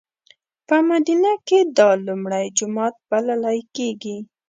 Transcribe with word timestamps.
په 0.67 0.75
مدینه 0.89 1.33
کې 1.47 1.59
دا 1.77 1.89
لومړی 2.07 2.45
جومات 2.57 2.95
بللی 3.09 3.59
کېږي. 3.75 4.17